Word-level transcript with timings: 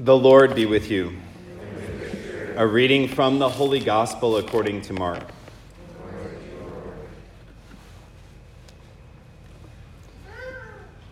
The 0.00 0.16
Lord 0.16 0.54
be 0.54 0.64
with 0.64 0.92
you. 0.92 1.12
A 2.54 2.64
reading 2.64 3.08
from 3.08 3.40
the 3.40 3.48
Holy 3.48 3.80
Gospel 3.80 4.36
according 4.36 4.82
to 4.82 4.92
Mark. 4.92 5.24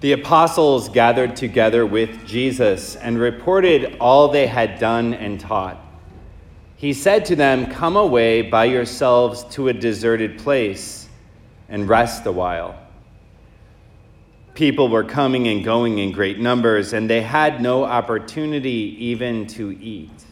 The 0.02 0.12
apostles 0.12 0.88
gathered 0.88 1.34
together 1.34 1.84
with 1.84 2.28
Jesus 2.28 2.94
and 2.94 3.18
reported 3.18 3.96
all 3.98 4.28
they 4.28 4.46
had 4.46 4.78
done 4.78 5.14
and 5.14 5.40
taught. 5.40 5.84
He 6.76 6.92
said 6.92 7.24
to 7.24 7.34
them, 7.34 7.66
Come 7.66 7.96
away 7.96 8.42
by 8.42 8.66
yourselves 8.66 9.42
to 9.54 9.66
a 9.66 9.72
deserted 9.72 10.38
place 10.38 11.08
and 11.68 11.88
rest 11.88 12.24
a 12.24 12.30
while. 12.30 12.85
People 14.56 14.88
were 14.88 15.04
coming 15.04 15.48
and 15.48 15.62
going 15.62 15.98
in 15.98 16.12
great 16.12 16.38
numbers, 16.38 16.94
and 16.94 17.10
they 17.10 17.20
had 17.20 17.60
no 17.60 17.84
opportunity 17.84 18.96
even 18.98 19.46
to 19.48 19.78
eat. 19.82 20.24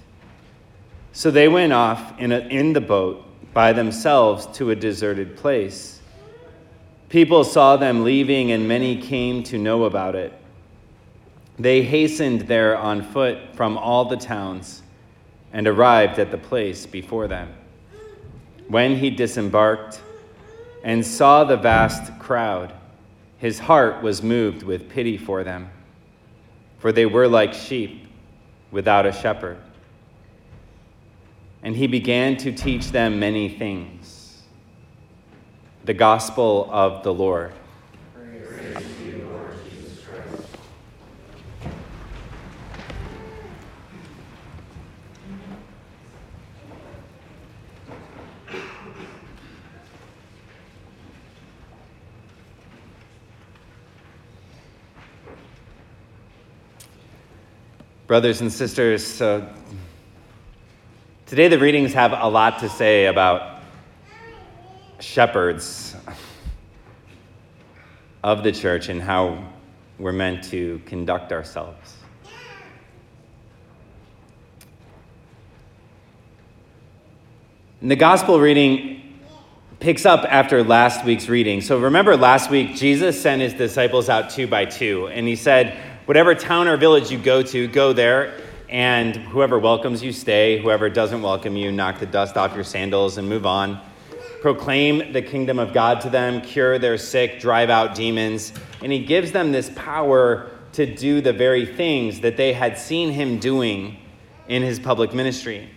So 1.12 1.30
they 1.30 1.46
went 1.46 1.74
off 1.74 2.18
in, 2.18 2.32
a, 2.32 2.38
in 2.38 2.72
the 2.72 2.80
boat 2.80 3.22
by 3.52 3.74
themselves 3.74 4.46
to 4.56 4.70
a 4.70 4.74
deserted 4.74 5.36
place. 5.36 6.00
People 7.10 7.44
saw 7.44 7.76
them 7.76 8.02
leaving, 8.02 8.50
and 8.50 8.66
many 8.66 8.96
came 8.96 9.42
to 9.42 9.58
know 9.58 9.84
about 9.84 10.14
it. 10.14 10.32
They 11.58 11.82
hastened 11.82 12.48
there 12.48 12.78
on 12.78 13.02
foot 13.02 13.54
from 13.54 13.76
all 13.76 14.06
the 14.06 14.16
towns 14.16 14.82
and 15.52 15.68
arrived 15.68 16.18
at 16.18 16.30
the 16.30 16.38
place 16.38 16.86
before 16.86 17.28
them. 17.28 17.52
When 18.68 18.96
he 18.96 19.10
disembarked 19.10 20.00
and 20.82 21.04
saw 21.04 21.44
the 21.44 21.58
vast 21.58 22.18
crowd, 22.18 22.72
his 23.44 23.58
heart 23.58 24.02
was 24.02 24.22
moved 24.22 24.62
with 24.62 24.88
pity 24.88 25.18
for 25.18 25.44
them, 25.44 25.68
for 26.78 26.92
they 26.92 27.04
were 27.04 27.28
like 27.28 27.52
sheep 27.52 28.06
without 28.70 29.04
a 29.04 29.12
shepherd. 29.12 29.58
And 31.62 31.76
he 31.76 31.86
began 31.86 32.38
to 32.38 32.52
teach 32.52 32.90
them 32.90 33.20
many 33.20 33.50
things. 33.50 34.40
The 35.84 35.92
gospel 35.92 36.70
of 36.72 37.02
the 37.02 37.12
Lord. 37.12 37.52
Brothers 58.14 58.42
and 58.42 58.52
sisters, 58.52 59.04
so 59.04 59.44
today 61.26 61.48
the 61.48 61.58
readings 61.58 61.92
have 61.94 62.12
a 62.12 62.28
lot 62.28 62.60
to 62.60 62.68
say 62.68 63.06
about 63.06 63.60
shepherds 65.00 65.96
of 68.22 68.44
the 68.44 68.52
church 68.52 68.88
and 68.88 69.02
how 69.02 69.44
we're 69.98 70.12
meant 70.12 70.44
to 70.44 70.80
conduct 70.86 71.32
ourselves. 71.32 71.96
And 77.80 77.90
the 77.90 77.96
gospel 77.96 78.38
reading 78.38 79.18
picks 79.80 80.06
up 80.06 80.24
after 80.30 80.62
last 80.62 81.04
week's 81.04 81.28
reading. 81.28 81.60
So 81.60 81.80
remember 81.80 82.16
last 82.16 82.48
week, 82.48 82.76
Jesus 82.76 83.20
sent 83.20 83.42
his 83.42 83.54
disciples 83.54 84.08
out 84.08 84.30
two 84.30 84.46
by 84.46 84.66
two, 84.66 85.08
and 85.08 85.26
he 85.26 85.34
said, 85.34 85.76
Whatever 86.06 86.34
town 86.34 86.68
or 86.68 86.76
village 86.76 87.10
you 87.10 87.16
go 87.16 87.42
to, 87.42 87.66
go 87.66 87.94
there, 87.94 88.38
and 88.68 89.16
whoever 89.16 89.58
welcomes 89.58 90.02
you, 90.02 90.12
stay. 90.12 90.58
Whoever 90.58 90.90
doesn't 90.90 91.22
welcome 91.22 91.56
you, 91.56 91.72
knock 91.72 91.98
the 91.98 92.04
dust 92.04 92.36
off 92.36 92.54
your 92.54 92.62
sandals 92.62 93.16
and 93.16 93.26
move 93.26 93.46
on. 93.46 93.80
Proclaim 94.42 95.14
the 95.14 95.22
kingdom 95.22 95.58
of 95.58 95.72
God 95.72 96.02
to 96.02 96.10
them, 96.10 96.42
cure 96.42 96.78
their 96.78 96.98
sick, 96.98 97.40
drive 97.40 97.70
out 97.70 97.94
demons. 97.94 98.52
And 98.82 98.92
he 98.92 99.02
gives 99.02 99.32
them 99.32 99.50
this 99.50 99.70
power 99.74 100.50
to 100.72 100.84
do 100.84 101.22
the 101.22 101.32
very 101.32 101.64
things 101.64 102.20
that 102.20 102.36
they 102.36 102.52
had 102.52 102.76
seen 102.76 103.10
him 103.10 103.38
doing 103.38 103.96
in 104.46 104.62
his 104.62 104.78
public 104.78 105.14
ministry. 105.14 105.70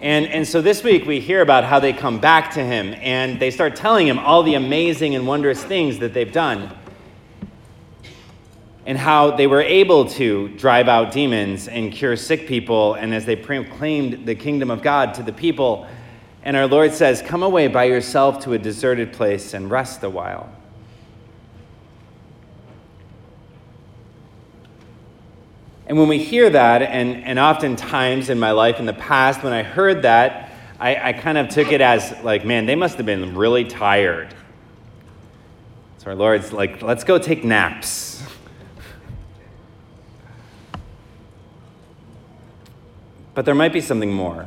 And, 0.00 0.28
and 0.28 0.48
so 0.48 0.62
this 0.62 0.82
week 0.82 1.04
we 1.04 1.20
hear 1.20 1.42
about 1.42 1.64
how 1.64 1.78
they 1.78 1.92
come 1.92 2.20
back 2.20 2.54
to 2.54 2.64
him 2.64 2.94
and 3.02 3.38
they 3.38 3.50
start 3.50 3.76
telling 3.76 4.06
him 4.06 4.18
all 4.18 4.42
the 4.42 4.54
amazing 4.54 5.14
and 5.14 5.26
wondrous 5.26 5.62
things 5.62 5.98
that 5.98 6.14
they've 6.14 6.32
done 6.32 6.74
and 8.90 8.98
how 8.98 9.30
they 9.30 9.46
were 9.46 9.62
able 9.62 10.04
to 10.04 10.48
drive 10.56 10.88
out 10.88 11.12
demons 11.12 11.68
and 11.68 11.92
cure 11.92 12.16
sick 12.16 12.48
people, 12.48 12.94
and 12.94 13.14
as 13.14 13.24
they 13.24 13.36
proclaimed 13.36 14.26
the 14.26 14.34
kingdom 14.34 14.68
of 14.68 14.82
God 14.82 15.14
to 15.14 15.22
the 15.22 15.32
people. 15.32 15.86
And 16.42 16.56
our 16.56 16.66
Lord 16.66 16.92
says, 16.92 17.22
Come 17.22 17.44
away 17.44 17.68
by 17.68 17.84
yourself 17.84 18.42
to 18.42 18.54
a 18.54 18.58
deserted 18.58 19.12
place 19.12 19.54
and 19.54 19.70
rest 19.70 20.02
a 20.02 20.10
while. 20.10 20.52
And 25.86 25.96
when 25.96 26.08
we 26.08 26.18
hear 26.18 26.50
that, 26.50 26.82
and, 26.82 27.22
and 27.22 27.38
oftentimes 27.38 28.28
in 28.28 28.40
my 28.40 28.50
life 28.50 28.80
in 28.80 28.86
the 28.86 28.92
past, 28.92 29.44
when 29.44 29.52
I 29.52 29.62
heard 29.62 30.02
that, 30.02 30.50
I, 30.80 31.10
I 31.10 31.12
kind 31.12 31.38
of 31.38 31.48
took 31.48 31.70
it 31.70 31.80
as 31.80 32.12
like, 32.24 32.44
man, 32.44 32.66
they 32.66 32.74
must 32.74 32.96
have 32.96 33.06
been 33.06 33.36
really 33.36 33.66
tired. 33.66 34.34
So 35.98 36.06
our 36.08 36.16
Lord's 36.16 36.52
like, 36.52 36.82
let's 36.82 37.04
go 37.04 37.18
take 37.18 37.44
naps. 37.44 38.20
But 43.40 43.46
there 43.46 43.54
might 43.54 43.72
be 43.72 43.80
something 43.80 44.12
more. 44.12 44.46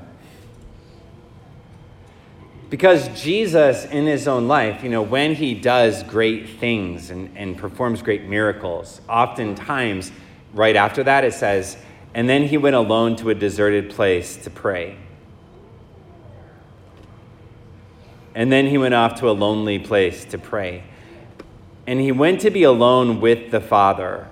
Because 2.69 3.07
Jesus, 3.19 3.85
in 3.85 4.05
his 4.05 4.27
own 4.27 4.47
life, 4.47 4.83
you 4.83 4.89
know, 4.91 5.01
when 5.01 5.33
he 5.33 5.55
does 5.55 6.03
great 6.03 6.47
things 6.59 7.09
and, 7.09 7.35
and 7.35 7.57
performs 7.57 8.03
great 8.03 8.25
miracles, 8.25 9.01
oftentimes, 9.09 10.11
right 10.53 10.75
after 10.75 11.03
that, 11.05 11.23
it 11.23 11.33
says, 11.33 11.75
and 12.13 12.29
then 12.29 12.43
he 12.43 12.59
went 12.59 12.75
alone 12.75 13.15
to 13.15 13.31
a 13.31 13.33
deserted 13.33 13.89
place 13.89 14.37
to 14.37 14.51
pray. 14.51 14.95
And 18.35 18.51
then 18.51 18.67
he 18.67 18.77
went 18.77 18.93
off 18.93 19.19
to 19.21 19.27
a 19.27 19.33
lonely 19.33 19.79
place 19.79 20.23
to 20.25 20.37
pray. 20.37 20.83
And 21.87 21.99
he 21.99 22.11
went 22.11 22.41
to 22.41 22.51
be 22.51 22.61
alone 22.61 23.21
with 23.21 23.49
the 23.49 23.59
Father. 23.59 24.27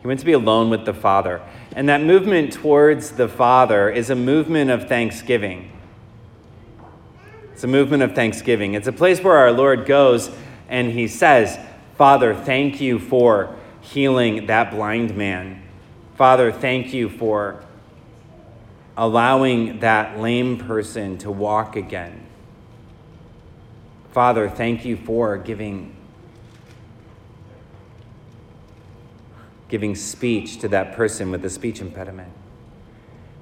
He 0.00 0.08
went 0.08 0.18
to 0.18 0.26
be 0.26 0.32
alone 0.32 0.68
with 0.68 0.84
the 0.84 0.92
Father. 0.92 1.40
And 1.74 1.88
that 1.88 2.02
movement 2.02 2.52
towards 2.52 3.12
the 3.12 3.28
Father 3.28 3.90
is 3.90 4.10
a 4.10 4.14
movement 4.14 4.70
of 4.70 4.88
thanksgiving. 4.88 5.72
It's 7.52 7.64
a 7.64 7.68
movement 7.68 8.02
of 8.02 8.14
thanksgiving. 8.14 8.74
It's 8.74 8.86
a 8.86 8.92
place 8.92 9.22
where 9.22 9.36
our 9.36 9.52
Lord 9.52 9.86
goes 9.86 10.30
and 10.68 10.90
he 10.90 11.08
says, 11.08 11.58
Father, 11.96 12.34
thank 12.34 12.80
you 12.80 12.98
for 12.98 13.56
healing 13.80 14.46
that 14.46 14.70
blind 14.70 15.16
man. 15.16 15.62
Father, 16.16 16.52
thank 16.52 16.92
you 16.92 17.08
for 17.08 17.64
allowing 18.96 19.80
that 19.80 20.18
lame 20.18 20.56
person 20.58 21.18
to 21.18 21.30
walk 21.30 21.76
again. 21.76 22.26
Father, 24.12 24.48
thank 24.48 24.84
you 24.84 24.96
for 24.96 25.36
giving 25.36 25.93
giving 29.74 29.96
speech 29.96 30.58
to 30.58 30.68
that 30.68 30.92
person 30.92 31.32
with 31.32 31.44
a 31.44 31.50
speech 31.50 31.80
impediment. 31.80 32.32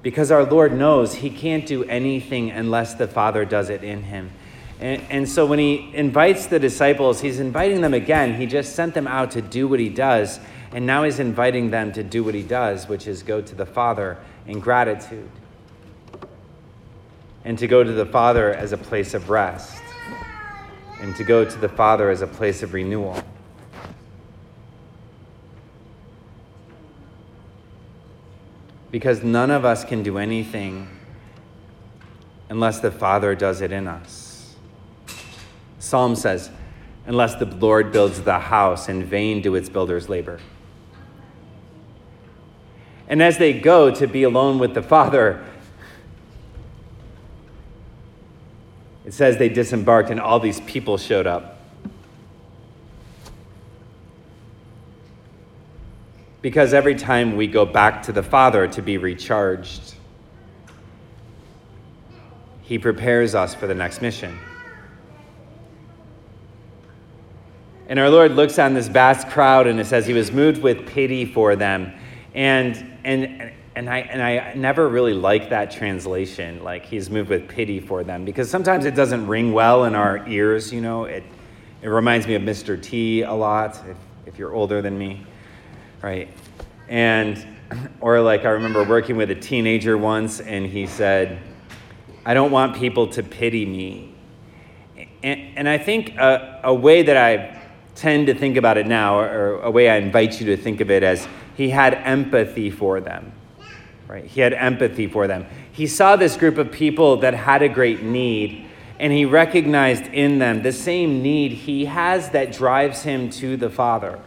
Because 0.01 0.31
our 0.31 0.43
Lord 0.43 0.73
knows 0.73 1.13
he 1.13 1.29
can't 1.29 1.63
do 1.63 1.83
anything 1.83 2.49
unless 2.49 2.95
the 2.95 3.07
Father 3.07 3.45
does 3.45 3.69
it 3.69 3.83
in 3.83 4.01
him. 4.01 4.31
And, 4.79 5.03
and, 5.11 5.29
so 5.29 5.45
when 5.45 5.59
he 5.59 5.91
invites 5.93 6.47
the 6.47 6.57
disciples, 6.57 7.21
he's 7.21 7.39
inviting 7.39 7.81
them 7.81 7.93
again. 7.93 8.33
He 8.33 8.47
just 8.47 8.73
sent 8.73 8.95
them 8.95 9.05
out 9.05 9.29
to 9.33 9.43
do 9.43 9.67
what 9.67 9.79
he 9.79 9.89
does. 9.89 10.39
And 10.71 10.87
now 10.87 11.03
he's 11.03 11.19
inviting 11.19 11.69
them 11.69 11.91
to 11.91 12.01
do 12.01 12.23
what 12.23 12.33
he 12.33 12.41
does, 12.41 12.87
which 12.87 13.05
is 13.05 13.21
go 13.21 13.39
to 13.39 13.53
the 13.53 13.67
Father 13.67 14.17
in 14.47 14.59
gratitude. 14.59 15.29
And 17.45 17.59
to 17.59 17.67
go 17.67 17.83
to 17.83 17.91
the 17.91 18.07
Father 18.07 18.55
as 18.55 18.71
a 18.71 18.77
place 18.77 19.13
of 19.13 19.29
rest. 19.29 19.83
And 20.99 21.15
to 21.15 21.23
go 21.23 21.45
to 21.45 21.57
the 21.59 21.69
Father 21.69 22.09
as 22.09 22.23
a 22.23 22.27
place 22.27 22.63
of 22.63 22.73
renewal. 22.73 23.23
Because 28.93 29.23
none 29.23 29.49
of 29.49 29.65
us 29.65 29.83
can 29.83 30.03
do 30.03 30.19
anything 30.19 30.87
unless 32.47 32.79
the 32.79 32.91
Father 32.91 33.33
does 33.33 33.59
it 33.59 33.71
in 33.71 33.87
us. 33.87 34.53
Psalm 35.79 36.15
says, 36.15 36.51
Unless 37.07 37.37
the 37.37 37.47
Lord 37.47 37.91
builds 37.91 38.21
the 38.21 38.37
house, 38.37 38.87
in 38.89 39.03
vain 39.03 39.41
do 39.41 39.55
its 39.55 39.67
builders 39.67 40.09
labor. 40.09 40.39
And 43.07 43.23
as 43.23 43.39
they 43.39 43.59
go 43.59 43.89
to 43.89 44.05
be 44.05 44.21
alone 44.21 44.59
with 44.59 44.75
the 44.75 44.83
Father, 44.83 45.43
it 49.05 49.13
says 49.15 49.37
they 49.37 49.49
disembarked 49.49 50.11
and 50.11 50.19
all 50.19 50.39
these 50.39 50.61
people 50.61 50.99
showed 50.99 51.25
up. 51.25 51.52
Because 56.43 56.73
every 56.73 56.93
time 56.93 57.37
we 57.37 57.47
go 57.47 57.65
back 57.65 58.03
to 58.03 58.11
the 58.11 58.21
Father 58.21 58.67
to 58.67 58.81
be 58.81 58.97
recharged, 58.97 59.95
He 62.63 62.77
prepares 62.77 63.33
us 63.33 63.55
for 63.55 63.65
the 63.65 63.73
next 63.73 64.01
mission. 64.01 64.37
And 67.87 67.97
our 67.97 68.09
Lord 68.09 68.33
looks 68.33 68.59
on 68.59 68.73
this 68.73 68.87
vast 68.87 69.29
crowd 69.29 69.67
and 69.67 69.79
it 69.79 69.85
says 69.85 70.05
he 70.05 70.13
was 70.13 70.31
moved 70.31 70.61
with 70.61 70.87
pity 70.87 71.25
for 71.25 71.55
them. 71.55 71.93
And, 72.33 72.97
and, 73.03 73.51
and, 73.75 73.89
I, 73.89 73.99
and 73.99 74.21
I 74.21 74.53
never 74.53 74.87
really 74.87 75.13
like 75.13 75.49
that 75.49 75.71
translation, 75.71 76.63
like 76.63 76.85
he's 76.85 77.09
moved 77.09 77.29
with 77.29 77.47
pity 77.47 77.79
for 77.79 78.03
them, 78.03 78.25
because 78.25 78.49
sometimes 78.49 78.85
it 78.85 78.95
doesn't 78.95 79.27
ring 79.27 79.53
well 79.53 79.83
in 79.85 79.95
our 79.95 80.27
ears, 80.27 80.73
you 80.73 80.81
know. 80.81 81.05
It, 81.05 81.23
it 81.81 81.87
reminds 81.87 82.25
me 82.27 82.35
of 82.35 82.41
Mr. 82.41 82.81
T 82.81 83.21
a 83.21 83.33
lot, 83.33 83.79
if, 83.87 83.97
if 84.25 84.39
you're 84.39 84.53
older 84.53 84.81
than 84.81 84.97
me, 84.97 85.25
right? 86.03 86.29
And, 86.89 87.43
or 88.01 88.21
like 88.21 88.45
I 88.45 88.49
remember 88.49 88.83
working 88.83 89.15
with 89.15 89.31
a 89.31 89.35
teenager 89.35 89.97
once 89.97 90.39
and 90.41 90.65
he 90.67 90.85
said, 90.85 91.39
I 92.25 92.33
don't 92.35 92.51
want 92.51 92.75
people 92.75 93.07
to 93.07 93.23
pity 93.23 93.65
me. 93.65 94.13
And, 95.23 95.57
and 95.57 95.69
I 95.69 95.77
think 95.77 96.15
a, 96.17 96.59
a 96.65 96.73
way 96.73 97.01
that 97.01 97.17
I 97.17 97.61
tend 97.95 98.27
to 98.27 98.35
think 98.35 98.57
about 98.57 98.77
it 98.77 98.85
now, 98.85 99.19
or 99.19 99.61
a 99.61 99.71
way 99.71 99.89
I 99.89 99.97
invite 99.97 100.39
you 100.39 100.47
to 100.47 100.57
think 100.57 100.81
of 100.81 100.91
it 100.91 101.03
as 101.03 101.27
he 101.55 101.69
had 101.69 101.93
empathy 101.93 102.69
for 102.69 102.99
them. 102.99 103.31
Right? 104.07 104.25
He 104.25 104.41
had 104.41 104.53
empathy 104.53 105.07
for 105.07 105.27
them. 105.27 105.45
He 105.71 105.87
saw 105.87 106.15
this 106.15 106.35
group 106.35 106.57
of 106.57 106.71
people 106.71 107.17
that 107.17 107.33
had 107.33 107.61
a 107.61 107.69
great 107.69 108.03
need, 108.03 108.67
and 108.99 109.13
he 109.13 109.25
recognized 109.25 110.05
in 110.07 110.39
them 110.39 110.63
the 110.63 110.71
same 110.71 111.21
need 111.21 111.51
he 111.51 111.85
has 111.85 112.29
that 112.31 112.51
drives 112.51 113.03
him 113.03 113.29
to 113.31 113.55
the 113.57 113.69
Father. 113.69 114.19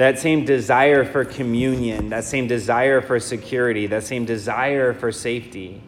That 0.00 0.18
same 0.18 0.46
desire 0.46 1.04
for 1.04 1.26
communion, 1.26 2.08
that 2.08 2.24
same 2.24 2.46
desire 2.46 3.02
for 3.02 3.20
security, 3.20 3.86
that 3.88 4.02
same 4.02 4.24
desire 4.24 4.94
for 4.94 5.12
safety. 5.12 5.82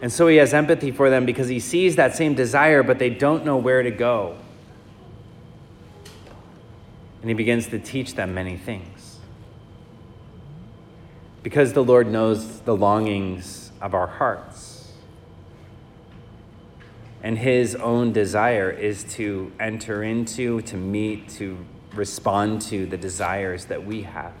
And 0.00 0.12
so 0.12 0.28
he 0.28 0.36
has 0.36 0.54
empathy 0.54 0.92
for 0.92 1.10
them 1.10 1.26
because 1.26 1.48
he 1.48 1.58
sees 1.58 1.96
that 1.96 2.14
same 2.14 2.34
desire, 2.34 2.84
but 2.84 3.00
they 3.00 3.10
don't 3.10 3.44
know 3.44 3.56
where 3.56 3.82
to 3.82 3.90
go 3.90 4.36
and 7.24 7.30
he 7.30 7.34
begins 7.34 7.66
to 7.68 7.78
teach 7.78 8.14
them 8.14 8.34
many 8.34 8.54
things. 8.54 9.18
Because 11.42 11.72
the 11.72 11.82
Lord 11.82 12.06
knows 12.06 12.60
the 12.60 12.76
longings 12.76 13.72
of 13.80 13.94
our 13.94 14.06
hearts. 14.06 14.92
And 17.22 17.38
his 17.38 17.74
own 17.76 18.12
desire 18.12 18.70
is 18.70 19.04
to 19.14 19.50
enter 19.58 20.02
into, 20.02 20.60
to 20.60 20.76
meet, 20.76 21.30
to 21.30 21.64
respond 21.96 22.62
to 22.62 22.86
the 22.86 22.96
desires 22.96 23.66
that 23.66 23.84
we 23.84 24.02
have. 24.02 24.32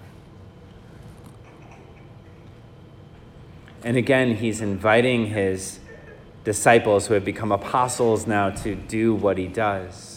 And 3.82 3.96
again, 3.96 4.36
he's 4.36 4.60
inviting 4.60 5.26
his 5.26 5.78
disciples 6.42 7.06
who 7.06 7.14
have 7.14 7.24
become 7.24 7.52
apostles 7.52 8.26
now 8.26 8.50
to 8.50 8.74
do 8.74 9.14
what 9.14 9.38
he 9.38 9.46
does 9.46 10.14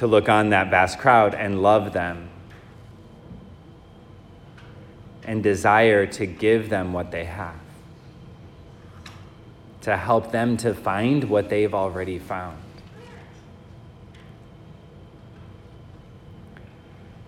to 0.00 0.06
look 0.06 0.30
on 0.30 0.48
that 0.48 0.70
vast 0.70 0.98
crowd 0.98 1.34
and 1.34 1.60
love 1.60 1.92
them 1.92 2.30
and 5.24 5.42
desire 5.42 6.06
to 6.06 6.24
give 6.24 6.70
them 6.70 6.94
what 6.94 7.10
they 7.10 7.24
have, 7.26 7.60
to 9.82 9.94
help 9.98 10.32
them 10.32 10.56
to 10.56 10.72
find 10.72 11.24
what 11.24 11.50
they've 11.50 11.74
already 11.74 12.18
found. 12.18 12.56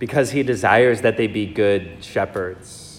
Because 0.03 0.33
he 0.33 0.43
desires 0.43 1.03
that 1.03 1.17
they 1.17 1.29
be 1.29 1.47
good 1.47 2.03
shepherds 2.03 2.93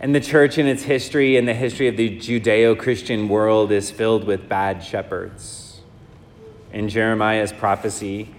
And 0.00 0.14
the 0.14 0.20
church 0.20 0.58
in 0.58 0.66
its 0.66 0.84
history 0.84 1.36
and 1.36 1.48
the 1.48 1.54
history 1.54 1.88
of 1.88 1.96
the 1.96 2.18
Judeo 2.18 2.78
Christian 2.78 3.28
world 3.28 3.72
is 3.72 3.90
filled 3.90 4.24
with 4.24 4.48
bad 4.48 4.84
shepherds. 4.84 5.80
In 6.72 6.88
Jeremiah's 6.88 7.52
prophecy, 7.52 8.32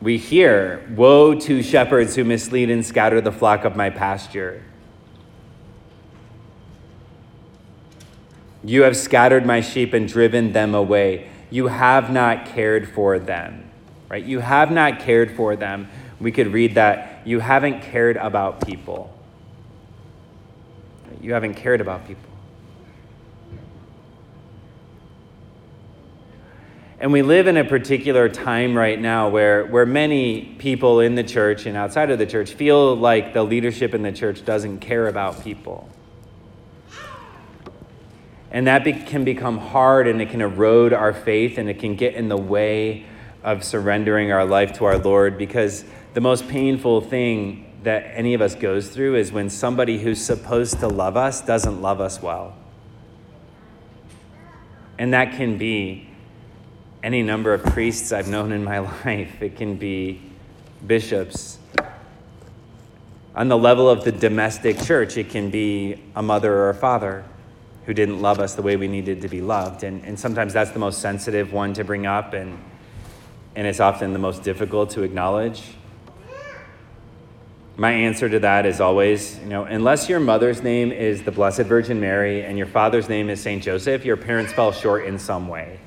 we 0.00 0.16
hear, 0.16 0.88
Woe 0.96 1.34
to 1.34 1.62
shepherds 1.62 2.16
who 2.16 2.24
mislead 2.24 2.70
and 2.70 2.84
scatter 2.84 3.20
the 3.20 3.32
flock 3.32 3.64
of 3.64 3.76
my 3.76 3.90
pasture. 3.90 4.62
You 8.64 8.82
have 8.82 8.96
scattered 8.96 9.44
my 9.44 9.60
sheep 9.60 9.92
and 9.92 10.08
driven 10.08 10.52
them 10.52 10.74
away. 10.74 11.28
You 11.52 11.68
have 11.68 12.10
not 12.10 12.46
cared 12.46 12.88
for 12.88 13.20
them. 13.20 13.70
Right? 14.08 14.24
You 14.24 14.40
have 14.40 14.72
not 14.72 14.98
cared 14.98 15.36
for 15.36 15.54
them. 15.54 15.88
We 16.20 16.32
could 16.32 16.52
read 16.52 16.74
that. 16.74 17.22
You 17.24 17.38
haven't 17.38 17.82
cared 17.82 18.16
about 18.16 18.66
people 18.66 19.12
you 21.22 21.32
haven't 21.32 21.54
cared 21.54 21.80
about 21.80 22.06
people. 22.06 22.24
And 26.98 27.12
we 27.12 27.22
live 27.22 27.46
in 27.46 27.56
a 27.56 27.64
particular 27.64 28.28
time 28.28 28.76
right 28.76 29.00
now 29.00 29.28
where, 29.28 29.64
where 29.66 29.86
many 29.86 30.54
people 30.58 31.00
in 31.00 31.14
the 31.14 31.24
church 31.24 31.66
and 31.66 31.76
outside 31.76 32.10
of 32.10 32.18
the 32.18 32.26
church 32.26 32.52
feel 32.52 32.94
like 32.96 33.32
the 33.32 33.42
leadership 33.42 33.94
in 33.94 34.02
the 34.02 34.12
church 34.12 34.44
doesn't 34.44 34.78
care 34.78 35.08
about 35.08 35.42
people. 35.42 35.88
And 38.52 38.66
that 38.66 38.84
be, 38.84 38.92
can 38.92 39.24
become 39.24 39.56
hard 39.56 40.06
and 40.06 40.20
it 40.20 40.28
can 40.28 40.42
erode 40.42 40.92
our 40.92 41.14
faith 41.14 41.56
and 41.56 41.70
it 41.70 41.78
can 41.78 41.96
get 41.96 42.14
in 42.14 42.28
the 42.28 42.36
way 42.36 43.06
of 43.42 43.64
surrendering 43.64 44.30
our 44.30 44.44
life 44.44 44.74
to 44.74 44.84
our 44.84 44.98
Lord 44.98 45.38
because 45.38 45.84
the 46.12 46.20
most 46.20 46.46
painful 46.48 47.00
thing 47.00 47.72
that 47.82 48.12
any 48.14 48.34
of 48.34 48.42
us 48.42 48.54
goes 48.54 48.90
through 48.90 49.16
is 49.16 49.32
when 49.32 49.48
somebody 49.48 49.98
who's 49.98 50.22
supposed 50.22 50.80
to 50.80 50.86
love 50.86 51.16
us 51.16 51.40
doesn't 51.40 51.80
love 51.80 52.00
us 52.00 52.20
well. 52.20 52.54
And 54.98 55.14
that 55.14 55.32
can 55.32 55.56
be 55.56 56.08
any 57.02 57.22
number 57.22 57.54
of 57.54 57.64
priests 57.64 58.12
I've 58.12 58.28
known 58.28 58.52
in 58.52 58.62
my 58.62 58.78
life, 59.04 59.40
it 59.40 59.56
can 59.56 59.76
be 59.76 60.20
bishops. 60.86 61.58
On 63.34 63.48
the 63.48 63.56
level 63.56 63.88
of 63.88 64.04
the 64.04 64.12
domestic 64.12 64.78
church, 64.78 65.16
it 65.16 65.30
can 65.30 65.48
be 65.48 66.02
a 66.14 66.22
mother 66.22 66.52
or 66.52 66.68
a 66.68 66.74
father 66.74 67.24
who 67.86 67.94
didn't 67.94 68.22
love 68.22 68.38
us 68.38 68.54
the 68.54 68.62
way 68.62 68.76
we 68.76 68.88
needed 68.88 69.22
to 69.22 69.28
be 69.28 69.40
loved. 69.40 69.82
And, 69.82 70.04
and 70.04 70.18
sometimes 70.18 70.52
that's 70.52 70.70
the 70.70 70.78
most 70.78 71.00
sensitive 71.00 71.52
one 71.52 71.74
to 71.74 71.84
bring 71.84 72.06
up, 72.06 72.32
and, 72.32 72.58
and 73.56 73.66
it's 73.66 73.80
often 73.80 74.12
the 74.12 74.18
most 74.18 74.42
difficult 74.42 74.90
to 74.90 75.02
acknowledge. 75.02 75.62
My 77.76 77.90
answer 77.90 78.28
to 78.28 78.38
that 78.40 78.66
is 78.66 78.80
always, 78.80 79.38
you 79.38 79.46
know, 79.46 79.64
unless 79.64 80.08
your 80.08 80.20
mother's 80.20 80.62
name 80.62 80.92
is 80.92 81.22
the 81.22 81.32
Blessed 81.32 81.62
Virgin 81.62 81.98
Mary 82.00 82.44
and 82.44 82.58
your 82.58 82.66
father's 82.66 83.08
name 83.08 83.30
is 83.30 83.40
St. 83.40 83.62
Joseph, 83.62 84.04
your 84.04 84.18
parents 84.18 84.52
fell 84.52 84.72
short 84.72 85.06
in 85.06 85.18
some 85.18 85.48
way. 85.48 85.80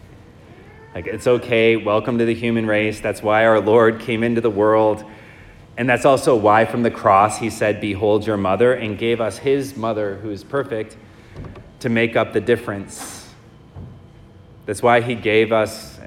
Like, 0.96 1.08
it's 1.08 1.28
okay. 1.28 1.76
Welcome 1.76 2.18
to 2.18 2.26
the 2.26 2.34
human 2.34 2.66
race. 2.66 3.02
That's 3.02 3.22
why 3.22 3.46
our 3.46 3.60
Lord 3.60 4.00
came 4.00 4.24
into 4.24 4.42
the 4.42 4.50
world. 4.50 5.04
And 5.78 5.88
that's 5.88 6.06
also 6.06 6.36
why 6.36 6.66
from 6.66 6.84
the 6.84 6.92
cross 6.92 7.38
he 7.38 7.50
said, 7.50 7.82
Behold 7.82 8.26
your 8.26 8.38
mother, 8.38 8.74
and 8.74 8.98
gave 8.98 9.22
us 9.22 9.38
his 9.38 9.76
mother, 9.76 10.16
who 10.16 10.32
is 10.32 10.44
perfect, 10.44 10.96
to 11.86 11.90
make 11.90 12.16
up 12.16 12.34
the 12.34 12.42
difference. 12.42 13.30
That's 14.66 14.82
why 14.82 15.02
he 15.02 15.14
gave 15.14 15.52
us, 15.52 16.00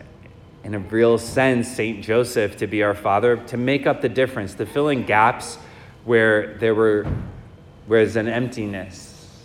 in 0.65 0.75
a 0.75 0.81
real 0.81 1.19
sense, 1.19 1.69
St. 1.69 2.03
Joseph 2.03 2.57
to 2.57 2.67
be 2.67 2.83
our 2.83 2.95
father, 2.95 3.37
to 3.37 3.57
make 3.57 3.87
up 3.87 4.01
the 4.01 4.09
difference, 4.09 4.55
to 4.55 4.67
fill 4.67 4.89
in 4.89 5.07
gaps 5.07 5.57
where 6.05 6.55
there 6.55 6.75
were 6.75 7.07
was 7.87 8.17
an 8.17 8.27
emptiness. 8.27 9.41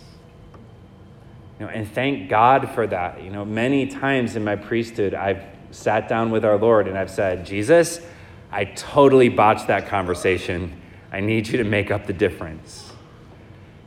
You 1.60 1.66
know, 1.66 1.70
and 1.70 1.88
thank 1.88 2.28
God 2.28 2.68
for 2.70 2.84
that. 2.88 3.22
You 3.22 3.30
know, 3.30 3.44
many 3.44 3.86
times 3.86 4.34
in 4.34 4.42
my 4.42 4.56
priesthood, 4.56 5.14
I've 5.14 5.44
sat 5.70 6.08
down 6.08 6.32
with 6.32 6.44
our 6.44 6.58
Lord 6.58 6.88
and 6.88 6.98
I've 6.98 7.12
said, 7.12 7.46
Jesus, 7.46 8.00
I 8.50 8.64
totally 8.64 9.28
botched 9.28 9.68
that 9.68 9.86
conversation. 9.86 10.80
I 11.12 11.20
need 11.20 11.46
you 11.46 11.58
to 11.58 11.64
make 11.64 11.92
up 11.92 12.08
the 12.08 12.12
difference. 12.12 12.90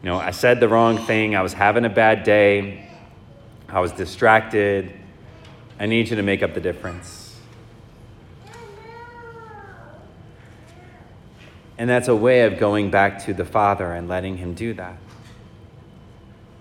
You 0.08 0.14
know, 0.14 0.20
I 0.20 0.32
said 0.32 0.62
the 0.62 0.70
wrong 0.70 1.00
thing. 1.00 1.36
I 1.36 1.42
was 1.42 1.52
having 1.52 1.84
a 1.84 1.90
bad 1.90 2.24
day. 2.24 2.88
I 3.68 3.82
was 3.82 3.92
distracted. 3.92 4.94
I 5.82 5.86
need 5.86 6.08
you 6.08 6.16
to 6.16 6.24
make 6.24 6.42
up 6.42 6.54
the 6.54 6.62
difference. 6.62 7.36
And 11.78 11.90
that's 11.90 12.08
a 12.08 12.16
way 12.16 12.44
of 12.44 12.58
going 12.58 12.90
back 12.90 13.26
to 13.26 13.34
the 13.34 13.44
Father 13.44 13.92
and 13.92 14.08
letting 14.08 14.38
Him 14.38 14.54
do 14.54 14.74
that. 14.76 14.96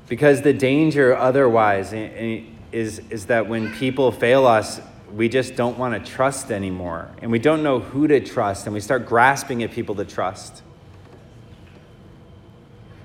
Because 0.08 0.42
the 0.42 0.52
danger 0.52 1.16
otherwise 1.16 1.92
is, 1.92 2.98
is 3.10 3.26
that 3.26 3.48
when 3.48 3.72
people 3.74 4.10
fail 4.10 4.44
us, 4.44 4.80
we 5.14 5.28
just 5.28 5.54
don't 5.54 5.78
want 5.78 5.94
to 5.94 6.12
trust 6.12 6.50
anymore. 6.50 7.12
And 7.22 7.30
we 7.30 7.38
don't 7.38 7.62
know 7.62 7.78
who 7.78 8.08
to 8.08 8.18
trust, 8.18 8.66
and 8.66 8.74
we 8.74 8.80
start 8.80 9.06
grasping 9.06 9.62
at 9.62 9.70
people 9.70 9.94
to 9.94 10.04
trust. 10.04 10.64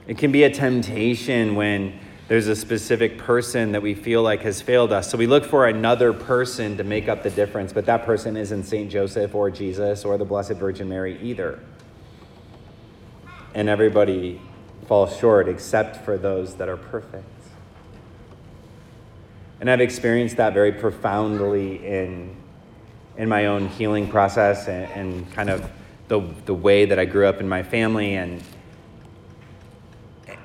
It 0.07 0.17
can 0.17 0.31
be 0.31 0.43
a 0.43 0.49
temptation 0.49 1.55
when 1.55 1.99
there's 2.27 2.47
a 2.47 2.55
specific 2.55 3.17
person 3.17 3.73
that 3.73 3.81
we 3.81 3.93
feel 3.93 4.23
like 4.23 4.41
has 4.41 4.61
failed 4.61 4.93
us. 4.93 5.09
So 5.09 5.17
we 5.17 5.27
look 5.27 5.43
for 5.43 5.67
another 5.67 6.13
person 6.13 6.77
to 6.77 6.83
make 6.83 7.09
up 7.09 7.23
the 7.23 7.29
difference, 7.29 7.73
but 7.73 7.85
that 7.87 8.05
person 8.05 8.37
isn't 8.37 8.63
St. 8.63 8.89
Joseph 8.89 9.35
or 9.35 9.51
Jesus 9.51 10.05
or 10.05 10.17
the 10.17 10.25
Blessed 10.25 10.53
Virgin 10.53 10.87
Mary 10.87 11.19
either. 11.21 11.59
And 13.53 13.67
everybody 13.67 14.39
falls 14.87 15.17
short 15.17 15.49
except 15.49 16.05
for 16.05 16.17
those 16.17 16.55
that 16.55 16.69
are 16.69 16.77
perfect. 16.77 17.25
And 19.59 19.69
I've 19.69 19.81
experienced 19.81 20.37
that 20.37 20.53
very 20.53 20.71
profoundly 20.71 21.85
in, 21.85 22.35
in 23.17 23.29
my 23.29 23.47
own 23.47 23.67
healing 23.67 24.07
process 24.07 24.67
and, 24.67 24.89
and 24.93 25.31
kind 25.33 25.49
of 25.49 25.69
the, 26.07 26.21
the 26.45 26.53
way 26.53 26.85
that 26.85 26.97
I 26.97 27.05
grew 27.05 27.27
up 27.27 27.41
in 27.41 27.47
my 27.47 27.61
family 27.61 28.15
and 28.15 28.41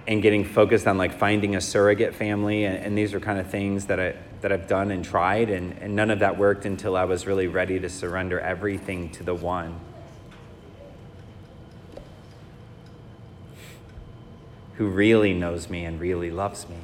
and 0.09 0.23
getting 0.23 0.45
focused 0.45 0.87
on 0.87 0.99
like 0.99 1.19
finding 1.19 1.57
a 1.57 1.61
surrogate 1.61 2.15
family 2.15 2.65
and, 2.65 2.77
and, 2.77 2.97
these 2.97 3.13
are 3.13 3.21
kind 3.21 3.41
of 3.41 3.51
things 3.51 3.87
that 3.87 3.99
I 3.99 4.15
that 4.41 4.53
I've 4.53 4.69
done 4.69 4.91
and 4.91 5.05
tried 5.05 5.51
and, 5.51 5.77
and 5.81 5.97
none 5.97 6.11
of 6.11 6.21
that 6.21 6.39
worked 6.39 6.65
until 6.65 6.97
I 6.97 7.05
was 7.05 7.27
really 7.27 7.49
ready 7.49 7.81
to 7.81 7.89
surrender 7.89 8.39
everything 8.39 9.11
to 9.11 9.25
the 9.25 9.35
one 9.35 9.81
who 14.75 14.87
really 14.87 15.33
knows 15.33 15.69
me 15.71 15.85
and 15.85 15.99
really 15.99 16.31
loves 16.31 16.69
me. 16.69 16.77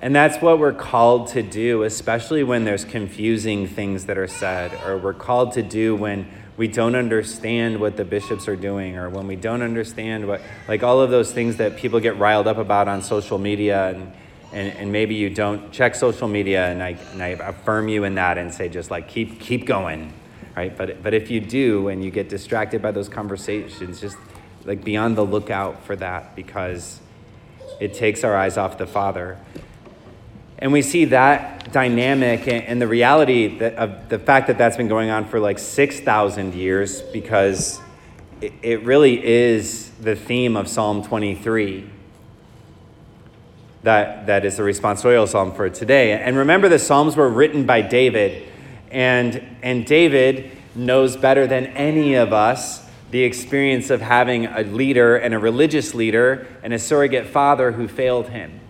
And 0.00 0.14
that's 0.14 0.40
what 0.40 0.60
we're 0.60 0.72
called 0.72 1.28
to 1.28 1.42
do, 1.42 1.82
especially 1.82 2.44
when 2.44 2.64
there's 2.64 2.84
confusing 2.84 3.66
things 3.66 4.04
that 4.04 4.16
are 4.16 4.28
said, 4.28 4.72
or 4.86 4.96
we're 4.96 5.12
called 5.12 5.52
to 5.54 5.62
do 5.62 5.96
when 5.96 6.28
we 6.58 6.68
don't 6.68 6.96
understand 6.96 7.80
what 7.80 7.96
the 7.96 8.04
bishops 8.04 8.48
are 8.48 8.56
doing 8.56 8.98
or 8.98 9.08
when 9.08 9.26
we 9.26 9.36
don't 9.36 9.62
understand 9.62 10.26
what 10.26 10.42
like 10.66 10.82
all 10.82 11.00
of 11.00 11.08
those 11.08 11.32
things 11.32 11.56
that 11.56 11.76
people 11.76 12.00
get 12.00 12.18
riled 12.18 12.46
up 12.46 12.58
about 12.58 12.88
on 12.88 13.00
social 13.00 13.38
media 13.38 13.88
and 13.90 14.12
and, 14.50 14.76
and 14.78 14.92
maybe 14.92 15.14
you 15.14 15.30
don't 15.30 15.72
check 15.72 15.94
social 15.94 16.26
media 16.26 16.68
and 16.68 16.82
I, 16.82 16.96
and 17.12 17.22
I 17.22 17.28
affirm 17.28 17.88
you 17.88 18.04
in 18.04 18.14
that 18.14 18.38
and 18.38 18.52
say 18.52 18.68
just 18.68 18.90
like 18.90 19.08
keep 19.08 19.40
keep 19.40 19.64
going 19.64 20.12
right? 20.56 20.76
But 20.76 21.04
but 21.04 21.14
if 21.14 21.30
you 21.30 21.40
do 21.40 21.86
and 21.86 22.04
you 22.04 22.10
get 22.10 22.28
distracted 22.28 22.82
by 22.82 22.90
those 22.90 23.08
conversations 23.08 24.00
just 24.00 24.16
like 24.64 24.82
be 24.82 24.96
on 24.96 25.14
the 25.14 25.24
lookout 25.24 25.84
for 25.84 25.94
that 25.96 26.34
because 26.34 27.00
it 27.80 27.94
takes 27.94 28.24
our 28.24 28.34
eyes 28.36 28.56
off 28.56 28.76
the 28.76 28.86
father 28.86 29.38
and 30.58 30.72
we 30.72 30.82
see 30.82 31.06
that 31.06 31.72
dynamic 31.72 32.48
and 32.48 32.80
the 32.80 32.88
reality 32.88 33.60
of 33.60 34.08
the 34.08 34.18
fact 34.18 34.46
that 34.46 34.58
that's 34.58 34.76
been 34.76 34.88
going 34.88 35.10
on 35.10 35.24
for 35.24 35.38
like 35.38 35.58
6,000 35.58 36.54
years 36.54 37.02
because 37.02 37.80
it, 38.40 38.52
it 38.62 38.82
really 38.84 39.24
is 39.24 39.90
the 40.00 40.16
theme 40.16 40.56
of 40.56 40.68
Psalm 40.68 41.02
23 41.02 41.90
that, 43.82 44.26
that 44.26 44.44
is 44.44 44.56
the 44.56 44.62
responsorial 44.62 45.28
psalm 45.28 45.54
for 45.54 45.70
today. 45.70 46.12
And 46.12 46.36
remember, 46.36 46.68
the 46.68 46.78
psalms 46.78 47.16
were 47.16 47.28
written 47.28 47.64
by 47.64 47.80
David, 47.80 48.48
and, 48.90 49.42
and 49.62 49.86
David 49.86 50.50
knows 50.74 51.16
better 51.16 51.46
than 51.46 51.66
any 51.68 52.14
of 52.14 52.32
us 52.32 52.86
the 53.10 53.22
experience 53.22 53.88
of 53.88 54.02
having 54.02 54.46
a 54.46 54.62
leader 54.62 55.16
and 55.16 55.32
a 55.32 55.38
religious 55.38 55.94
leader 55.94 56.46
and 56.62 56.74
a 56.74 56.78
surrogate 56.78 57.26
father 57.26 57.72
who 57.72 57.88
failed 57.88 58.28
him. 58.28 58.60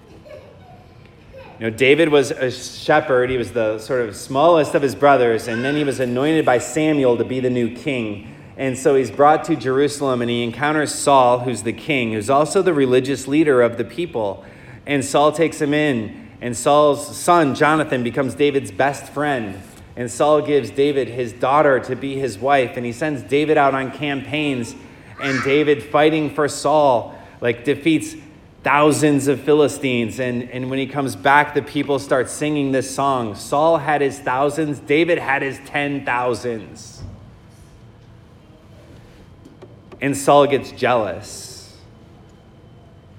You 1.59 1.69
know, 1.69 1.77
David 1.77 2.11
was 2.11 2.31
a 2.31 2.53
shepherd. 2.53 3.31
He 3.31 3.37
was 3.37 3.51
the 3.51 3.79
sort 3.81 4.09
of 4.09 4.15
smallest 4.15 4.77
of 4.77 4.83
his 4.83 4.95
brothers, 4.95 5.49
and 5.49 5.65
then 5.65 5.75
he 5.75 5.83
was 5.83 5.99
anointed 5.99 6.47
by 6.47 6.59
Samuel 6.59 7.17
to 7.17 7.25
be 7.25 7.41
the 7.41 7.51
new 7.51 7.75
king. 7.75 8.33
And 8.57 8.79
so 8.79 8.95
he's 8.95 9.11
brought 9.11 9.45
to 9.45 9.57
Jerusalem 9.57 10.21
and 10.21 10.31
he 10.31 10.43
encounters 10.43 10.93
Saul, 10.93 11.41
who's 11.41 11.63
the 11.63 11.73
king, 11.73 12.13
who's 12.13 12.29
also 12.29 12.61
the 12.63 12.75
religious 12.75 13.29
leader 13.29 13.63
of 13.63 13.77
the 13.77 13.85
people. 13.85 14.45
And 14.87 15.05
Saul 15.05 15.33
takes 15.33 15.61
him 15.61 15.75
in, 15.75 16.29
and 16.41 16.57
Saul's 16.57 17.17
son, 17.17 17.55
Jonathan, 17.55 18.03
becomes 18.03 18.35
David's 18.35 18.71
best 18.71 19.13
friend. 19.13 19.61
And 19.97 20.09
Saul 20.09 20.43
gives 20.43 20.71
David 20.71 21.09
his 21.09 21.33
daughter 21.33 21.81
to 21.81 21.97
be 21.97 22.19
his 22.19 22.39
wife, 22.39 22.77
and 22.77 22.87
he 22.87 22.93
sends 22.93 23.23
David 23.23 23.59
out 23.59 23.75
on 23.75 23.91
campaigns. 23.91 24.77
And 25.21 25.43
David, 25.43 25.83
fighting 25.83 26.31
for 26.31 26.49
Saul, 26.49 27.19
like 27.41 27.65
defeats 27.65 28.15
thousands 28.63 29.29
of 29.29 29.41
Philistines. 29.41 30.21
And, 30.21 30.51
and 30.51 30.71
when 30.71 30.79
he 30.79 30.87
comes 30.87 31.17
back, 31.17 31.55
the 31.55 31.63
people 31.63 31.99
start 31.99 32.29
singing 32.29 32.73
this 32.73 32.93
song. 32.95 33.35
Saul 33.35 33.79
had 33.79 34.01
his 34.01 34.19
thousands, 34.19 34.81
David 34.81 35.19
had 35.19 35.43
his 35.43 35.59
ten 35.67 36.05
thousands. 36.05 37.03
And 40.01 40.17
Saul 40.17 40.47
gets 40.47 40.71
jealous. 40.73 41.77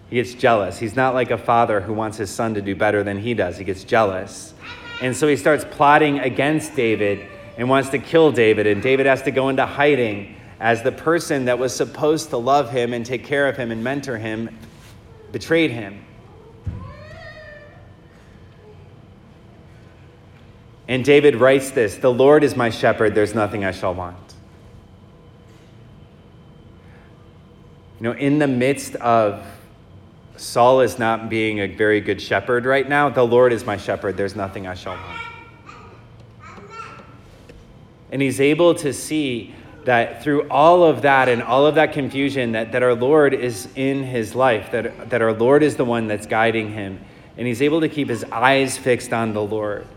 He 0.09 0.15
gets 0.15 0.33
jealous. 0.33 0.79
He's 0.79 0.95
not 0.95 1.13
like 1.13 1.29
a 1.29 1.37
father 1.37 1.81
who 1.81 1.93
wants 1.93 2.17
his 2.17 2.29
son 2.29 2.53
to 2.55 2.61
do 2.61 2.75
better 2.75 3.03
than 3.03 3.19
he 3.19 3.33
does. 3.33 3.57
He 3.57 3.63
gets 3.63 3.83
jealous. 3.83 4.53
And 5.01 5.15
so 5.15 5.27
he 5.27 5.35
starts 5.35 5.65
plotting 5.69 6.19
against 6.19 6.75
David 6.75 7.27
and 7.57 7.69
wants 7.69 7.89
to 7.89 7.99
kill 7.99 8.31
David. 8.31 8.65
And 8.65 8.81
David 8.81 9.05
has 9.05 9.21
to 9.23 9.31
go 9.31 9.49
into 9.49 9.65
hiding 9.65 10.35
as 10.59 10.81
the 10.81 10.91
person 10.91 11.45
that 11.45 11.59
was 11.59 11.75
supposed 11.75 12.29
to 12.31 12.37
love 12.37 12.71
him 12.71 12.93
and 12.93 13.05
take 13.05 13.23
care 13.23 13.47
of 13.47 13.55
him 13.55 13.71
and 13.71 13.83
mentor 13.83 14.17
him 14.17 14.49
betrayed 15.31 15.71
him. 15.71 16.05
And 20.87 21.05
David 21.05 21.35
writes 21.35 21.69
this 21.69 21.95
The 21.97 22.11
Lord 22.11 22.43
is 22.43 22.55
my 22.55 22.69
shepherd, 22.69 23.13
there's 23.13 23.35
nothing 23.35 23.63
I 23.63 23.71
shall 23.71 23.93
want. 23.93 24.17
You 27.99 28.05
know, 28.05 28.11
in 28.13 28.39
the 28.39 28.47
midst 28.47 28.95
of 28.95 29.45
Saul 30.37 30.81
is 30.81 30.97
not 30.97 31.29
being 31.29 31.59
a 31.59 31.67
very 31.67 31.99
good 31.99 32.21
shepherd 32.21 32.65
right 32.65 32.87
now, 32.87 33.09
the 33.09 33.25
Lord 33.25 33.53
is 33.53 33.65
my 33.65 33.77
shepherd, 33.77 34.17
there's 34.17 34.35
nothing 34.35 34.67
I 34.67 34.73
shall 34.73 34.93
want. 34.93 35.21
And 38.11 38.21
he's 38.21 38.41
able 38.41 38.73
to 38.75 38.91
see 38.91 39.53
that 39.85 40.23
through 40.23 40.47
all 40.49 40.83
of 40.83 41.03
that 41.03 41.29
and 41.29 41.41
all 41.41 41.65
of 41.65 41.75
that 41.75 41.93
confusion 41.93 42.51
that, 42.51 42.71
that 42.73 42.83
our 42.83 42.93
lord 42.93 43.33
is 43.33 43.67
in 43.75 44.03
his 44.03 44.35
life 44.35 44.71
that, 44.71 45.09
that 45.09 45.21
our 45.21 45.33
lord 45.33 45.63
is 45.63 45.75
the 45.75 45.85
one 45.85 46.07
that's 46.07 46.27
guiding 46.27 46.71
him 46.71 46.99
and 47.39 47.47
he's 47.47 47.61
able 47.61 47.79
to 47.79 47.87
keep 47.87 48.09
his 48.09 48.25
eyes 48.25 48.77
fixed 48.77 49.13
on 49.13 49.31
the 49.31 49.41
lord. 49.41 49.87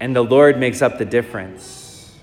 And 0.00 0.16
the 0.16 0.24
lord 0.24 0.58
makes 0.58 0.82
up 0.82 0.98
the 0.98 1.04
difference. 1.04 2.18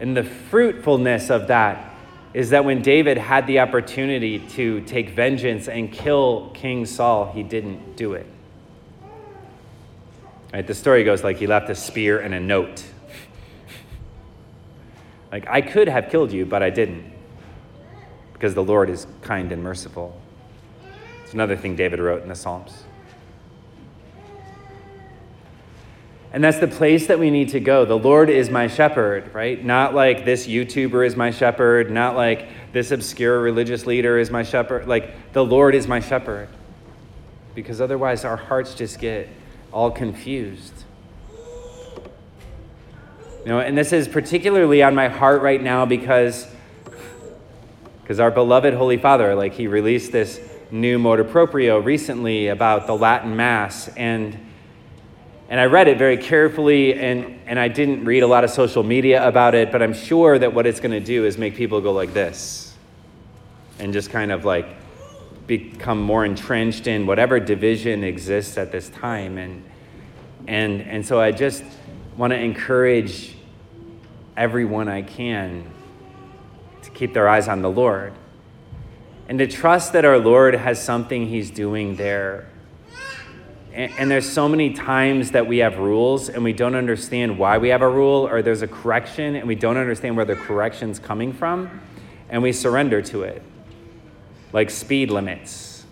And 0.00 0.16
the 0.16 0.24
fruitfulness 0.24 1.30
of 1.30 1.46
that 1.46 1.94
is 2.34 2.50
that 2.50 2.64
when 2.64 2.82
david 2.82 3.16
had 3.16 3.46
the 3.46 3.60
opportunity 3.60 4.40
to 4.40 4.80
take 4.82 5.10
vengeance 5.10 5.68
and 5.68 5.90
kill 5.90 6.50
king 6.52 6.84
saul 6.84 7.32
he 7.32 7.42
didn't 7.42 7.96
do 7.96 8.12
it 8.12 8.26
Right? 10.56 10.66
The 10.66 10.72
story 10.72 11.04
goes 11.04 11.22
like 11.22 11.36
he 11.36 11.46
left 11.46 11.68
a 11.68 11.74
spear 11.74 12.18
and 12.18 12.32
a 12.32 12.40
note. 12.40 12.82
like, 15.30 15.46
I 15.46 15.60
could 15.60 15.86
have 15.86 16.08
killed 16.08 16.32
you, 16.32 16.46
but 16.46 16.62
I 16.62 16.70
didn't. 16.70 17.12
Because 18.32 18.54
the 18.54 18.64
Lord 18.64 18.88
is 18.88 19.06
kind 19.20 19.52
and 19.52 19.62
merciful. 19.62 20.18
It's 21.22 21.34
another 21.34 21.58
thing 21.58 21.76
David 21.76 22.00
wrote 22.00 22.22
in 22.22 22.30
the 22.30 22.34
Psalms. 22.34 22.84
And 26.32 26.42
that's 26.42 26.58
the 26.58 26.68
place 26.68 27.06
that 27.08 27.18
we 27.18 27.28
need 27.28 27.50
to 27.50 27.60
go. 27.60 27.84
The 27.84 27.98
Lord 27.98 28.30
is 28.30 28.48
my 28.48 28.66
shepherd, 28.66 29.34
right? 29.34 29.62
Not 29.62 29.94
like 29.94 30.24
this 30.24 30.46
YouTuber 30.46 31.06
is 31.06 31.16
my 31.16 31.32
shepherd, 31.32 31.90
not 31.90 32.16
like 32.16 32.72
this 32.72 32.92
obscure 32.92 33.40
religious 33.40 33.84
leader 33.84 34.18
is 34.18 34.30
my 34.30 34.42
shepherd. 34.42 34.88
Like 34.88 35.34
the 35.34 35.44
Lord 35.44 35.74
is 35.74 35.86
my 35.86 36.00
shepherd. 36.00 36.48
Because 37.54 37.82
otherwise 37.82 38.24
our 38.24 38.38
hearts 38.38 38.74
just 38.74 38.98
get 38.98 39.28
all 39.76 39.90
confused. 39.90 40.72
You 43.40 43.52
know, 43.52 43.60
and 43.60 43.76
this 43.76 43.92
is 43.92 44.08
particularly 44.08 44.82
on 44.82 44.94
my 44.94 45.08
heart 45.08 45.42
right 45.42 45.62
now 45.62 45.84
because 45.84 46.46
because 48.00 48.18
our 48.18 48.30
beloved 48.30 48.72
Holy 48.72 48.96
Father, 48.96 49.34
like 49.34 49.52
he 49.52 49.66
released 49.66 50.12
this 50.12 50.40
new 50.70 50.98
motu 50.98 51.24
proprio 51.24 51.78
recently 51.78 52.48
about 52.48 52.86
the 52.86 52.96
Latin 52.96 53.36
Mass 53.36 53.88
and 53.98 54.38
and 55.50 55.60
I 55.60 55.66
read 55.66 55.88
it 55.88 55.98
very 55.98 56.16
carefully 56.16 56.94
and, 56.94 57.38
and 57.44 57.58
I 57.58 57.68
didn't 57.68 58.06
read 58.06 58.22
a 58.22 58.26
lot 58.26 58.44
of 58.44 58.50
social 58.50 58.82
media 58.82 59.28
about 59.28 59.54
it, 59.54 59.70
but 59.70 59.82
I'm 59.82 59.92
sure 59.92 60.38
that 60.38 60.54
what 60.54 60.66
it's 60.66 60.80
going 60.80 60.92
to 60.92 61.00
do 61.00 61.26
is 61.26 61.36
make 61.36 61.54
people 61.54 61.82
go 61.82 61.92
like 61.92 62.14
this 62.14 62.74
and 63.78 63.92
just 63.92 64.08
kind 64.08 64.32
of 64.32 64.46
like 64.46 64.66
become 65.46 66.00
more 66.00 66.24
entrenched 66.24 66.86
in 66.86 67.06
whatever 67.06 67.38
division 67.38 68.02
exists 68.02 68.58
at 68.58 68.72
this 68.72 68.88
time. 68.88 69.38
And, 69.38 69.64
and, 70.46 70.82
and 70.82 71.06
so 71.06 71.20
I 71.20 71.32
just 71.32 71.64
want 72.16 72.32
to 72.32 72.38
encourage 72.38 73.36
everyone 74.36 74.88
I 74.88 75.02
can 75.02 75.64
to 76.82 76.90
keep 76.90 77.14
their 77.14 77.28
eyes 77.28 77.48
on 77.48 77.62
the 77.62 77.70
Lord 77.70 78.12
and 79.28 79.38
to 79.38 79.46
trust 79.46 79.92
that 79.92 80.04
our 80.04 80.18
Lord 80.18 80.54
has 80.54 80.82
something 80.82 81.26
He's 81.26 81.50
doing 81.50 81.96
there. 81.96 82.48
And, 83.72 83.92
and 83.98 84.10
there's 84.10 84.28
so 84.28 84.48
many 84.48 84.72
times 84.72 85.32
that 85.32 85.46
we 85.46 85.58
have 85.58 85.78
rules 85.78 86.28
and 86.28 86.44
we 86.44 86.52
don't 86.52 86.74
understand 86.74 87.38
why 87.38 87.58
we 87.58 87.68
have 87.70 87.82
a 87.82 87.88
rule, 87.88 88.26
or 88.28 88.40
there's 88.42 88.62
a 88.62 88.68
correction 88.68 89.36
and 89.36 89.46
we 89.46 89.54
don't 89.54 89.76
understand 89.76 90.16
where 90.16 90.24
the 90.24 90.36
correction's 90.36 90.98
coming 90.98 91.32
from. 91.32 91.80
and 92.28 92.42
we 92.42 92.52
surrender 92.52 93.02
to 93.02 93.22
it, 93.22 93.42
like 94.56 94.70
speed 94.70 95.10
limits. 95.10 95.84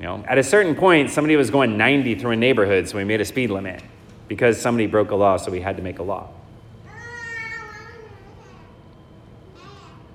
You 0.00 0.06
know, 0.06 0.24
at 0.26 0.36
a 0.36 0.42
certain 0.42 0.74
point, 0.74 1.10
somebody 1.10 1.36
was 1.36 1.48
going 1.48 1.78
90 1.78 2.16
through 2.16 2.32
a 2.32 2.36
neighborhood, 2.36 2.88
so 2.88 2.98
we 2.98 3.04
made 3.04 3.20
a 3.20 3.24
speed 3.24 3.50
limit 3.50 3.84
because 4.26 4.60
somebody 4.60 4.88
broke 4.88 5.12
a 5.12 5.14
law, 5.14 5.36
so 5.36 5.52
we 5.52 5.60
had 5.60 5.76
to 5.76 5.82
make 5.84 6.00
a 6.00 6.02
law. 6.02 6.28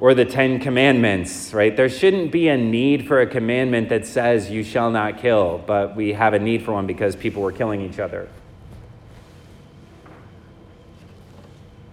Or 0.02 0.14
the 0.14 0.26
Ten 0.26 0.60
Commandments, 0.60 1.54
right? 1.54 1.74
There 1.74 1.88
shouldn't 1.88 2.34
be 2.34 2.50
a 2.50 2.58
need 2.58 3.08
for 3.08 3.22
a 3.22 3.28
commandment 3.28 3.88
that 3.88 4.06
says 4.06 4.52
you 4.52 4.66
shall 4.66 4.92
not 4.92 5.20
kill, 5.20 5.64
but 5.66 5.96
we 5.96 6.12
have 6.12 6.34
a 6.34 6.40
need 6.40 6.64
for 6.64 6.74
one 6.74 6.86
because 6.86 7.16
people 7.16 7.42
were 7.42 7.54
killing 7.54 7.80
each 7.80 8.00
other. 8.00 8.28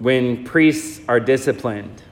When 0.01 0.43
priests 0.43 1.01
are 1.07 1.21
disciplined, 1.21 2.03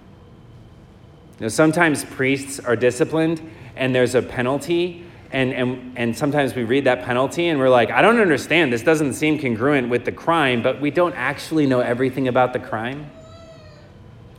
sometimes 1.49 2.05
priests 2.05 2.61
are 2.61 2.77
disciplined 2.77 3.41
and 3.77 3.95
there's 3.95 4.15
a 4.15 4.23
penalty, 4.23 5.05
and, 5.33 5.53
and, 5.53 5.99
and 5.99 6.17
sometimes 6.17 6.55
we 6.55 6.63
read 6.63 6.85
that 6.85 7.05
penalty 7.05 7.49
and 7.49 7.59
we're 7.59 7.69
like, 7.69 7.91
I 7.91 8.03
don't 8.03 8.21
understand. 8.21 8.73
This 8.73 8.83
doesn't 8.83 9.15
seem 9.15 9.39
congruent 9.39 9.89
with 9.89 10.05
the 10.05 10.13
crime, 10.13 10.63
but 10.63 10.81
we 10.81 10.93
don't 10.93 11.15
actually 11.15 11.67
know 11.67 11.81
everything 11.81 12.29
about 12.29 12.53
the 12.53 12.61
crime. 12.61 13.11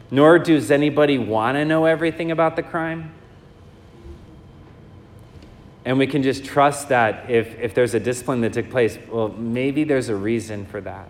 Nor 0.10 0.40
does 0.40 0.72
anybody 0.72 1.18
want 1.18 1.56
to 1.56 1.66
know 1.66 1.86
everything 1.86 2.32
about 2.32 2.56
the 2.56 2.64
crime. 2.64 3.14
And 5.84 6.00
we 6.00 6.08
can 6.08 6.24
just 6.24 6.46
trust 6.46 6.90
that 6.90 7.30
if, 7.30 7.60
if 7.60 7.74
there's 7.74 7.94
a 7.94 8.00
discipline 8.00 8.42
that 8.42 8.54
took 8.54 8.70
place, 8.70 8.98
well, 9.10 9.30
maybe 9.30 9.84
there's 9.84 10.10
a 10.10 10.16
reason 10.16 10.66
for 10.66 10.80
that. 10.82 11.10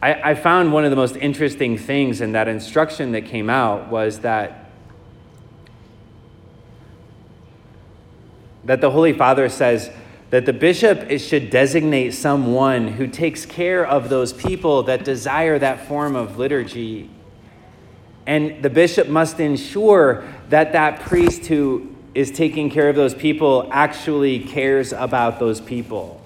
I, 0.00 0.30
I 0.30 0.34
found 0.34 0.72
one 0.72 0.84
of 0.84 0.90
the 0.90 0.96
most 0.96 1.16
interesting 1.16 1.76
things 1.76 2.20
in 2.20 2.32
that 2.32 2.46
instruction 2.48 3.12
that 3.12 3.26
came 3.26 3.50
out 3.50 3.88
was 3.88 4.20
that 4.20 4.64
that 8.64 8.80
the 8.82 8.90
Holy 8.90 9.14
Father 9.14 9.48
says 9.48 9.90
that 10.30 10.44
the 10.44 10.52
bishop 10.52 11.10
should 11.18 11.48
designate 11.48 12.12
someone 12.12 12.86
who 12.86 13.06
takes 13.06 13.46
care 13.46 13.84
of 13.84 14.10
those 14.10 14.32
people 14.32 14.82
that 14.82 15.04
desire 15.04 15.58
that 15.58 15.88
form 15.88 16.14
of 16.14 16.38
liturgy. 16.38 17.08
And 18.26 18.62
the 18.62 18.68
bishop 18.68 19.08
must 19.08 19.40
ensure 19.40 20.22
that 20.50 20.72
that 20.72 21.00
priest 21.00 21.46
who 21.46 21.94
is 22.14 22.30
taking 22.30 22.68
care 22.68 22.90
of 22.90 22.96
those 22.96 23.14
people 23.14 23.70
actually 23.72 24.40
cares 24.40 24.92
about 24.92 25.38
those 25.38 25.62
people. 25.62 26.20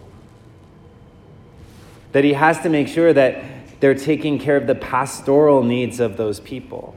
That 2.10 2.24
he 2.24 2.32
has 2.32 2.58
to 2.62 2.68
make 2.68 2.88
sure 2.88 3.12
that 3.12 3.44
they're 3.82 3.96
taking 3.96 4.38
care 4.38 4.56
of 4.56 4.68
the 4.68 4.76
pastoral 4.76 5.64
needs 5.64 5.98
of 5.98 6.16
those 6.16 6.38
people. 6.38 6.94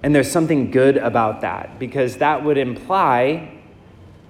And 0.00 0.14
there's 0.14 0.30
something 0.30 0.70
good 0.70 0.96
about 0.96 1.40
that 1.40 1.80
because 1.80 2.18
that 2.18 2.44
would 2.44 2.58
imply 2.58 3.58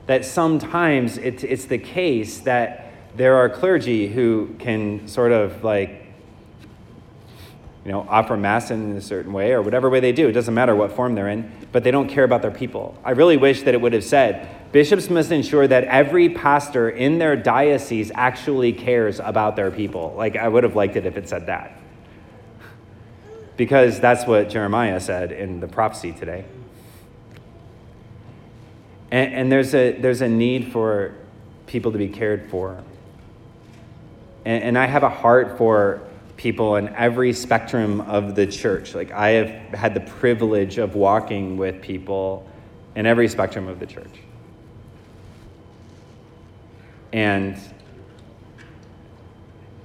that 0.06 0.24
sometimes 0.24 1.18
it's, 1.18 1.44
it's 1.44 1.66
the 1.66 1.76
case 1.76 2.38
that 2.40 2.94
there 3.14 3.36
are 3.36 3.50
clergy 3.50 4.08
who 4.08 4.54
can 4.58 5.06
sort 5.06 5.30
of 5.30 5.62
like, 5.62 6.06
you 7.84 7.92
know, 7.92 8.06
offer 8.08 8.38
mass 8.38 8.70
in 8.70 8.96
a 8.96 9.02
certain 9.02 9.34
way 9.34 9.52
or 9.52 9.60
whatever 9.60 9.90
way 9.90 10.00
they 10.00 10.12
do. 10.12 10.28
It 10.28 10.32
doesn't 10.32 10.54
matter 10.54 10.74
what 10.74 10.92
form 10.92 11.14
they're 11.14 11.28
in, 11.28 11.52
but 11.72 11.84
they 11.84 11.90
don't 11.90 12.08
care 12.08 12.24
about 12.24 12.40
their 12.40 12.50
people. 12.50 12.98
I 13.04 13.10
really 13.10 13.36
wish 13.36 13.64
that 13.64 13.74
it 13.74 13.82
would 13.82 13.92
have 13.92 14.04
said 14.04 14.48
bishops 14.72 15.10
must 15.10 15.32
ensure 15.32 15.66
that 15.66 15.84
every 15.84 16.28
pastor 16.28 16.88
in 16.88 17.18
their 17.18 17.36
diocese 17.36 18.10
actually 18.14 18.72
cares 18.72 19.20
about 19.20 19.56
their 19.56 19.70
people. 19.70 20.14
Like, 20.16 20.36
I 20.36 20.48
would 20.48 20.64
have 20.64 20.76
liked 20.76 20.96
it 20.96 21.06
if 21.06 21.16
it 21.16 21.28
said 21.28 21.46
that 21.46 21.80
because 23.60 24.00
that's 24.00 24.26
what 24.26 24.48
Jeremiah 24.48 25.00
said 25.00 25.32
in 25.32 25.60
the 25.60 25.68
prophecy 25.68 26.12
today. 26.12 26.46
And, 29.10 29.34
and 29.34 29.52
there's, 29.52 29.74
a, 29.74 29.92
there's 29.92 30.22
a 30.22 30.28
need 30.28 30.72
for 30.72 31.14
people 31.66 31.92
to 31.92 31.98
be 31.98 32.08
cared 32.08 32.48
for. 32.50 32.82
And, 34.46 34.62
and 34.62 34.78
I 34.78 34.86
have 34.86 35.02
a 35.02 35.10
heart 35.10 35.58
for 35.58 36.00
people 36.38 36.76
in 36.76 36.88
every 36.94 37.34
spectrum 37.34 38.00
of 38.00 38.34
the 38.34 38.46
church. 38.46 38.94
Like, 38.94 39.10
I 39.12 39.32
have 39.32 39.50
had 39.78 39.92
the 39.92 40.00
privilege 40.00 40.78
of 40.78 40.94
walking 40.94 41.58
with 41.58 41.82
people 41.82 42.48
in 42.96 43.04
every 43.04 43.28
spectrum 43.28 43.68
of 43.68 43.78
the 43.78 43.84
church. 43.84 44.20
And, 47.12 47.58